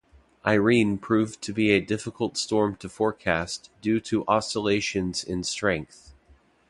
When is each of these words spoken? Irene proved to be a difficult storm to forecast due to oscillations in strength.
Irene 0.47 0.97
proved 0.97 1.43
to 1.43 1.53
be 1.53 1.69
a 1.69 1.79
difficult 1.79 2.35
storm 2.35 2.75
to 2.77 2.89
forecast 2.89 3.69
due 3.81 3.99
to 3.99 4.25
oscillations 4.27 5.23
in 5.23 5.43
strength. 5.43 6.15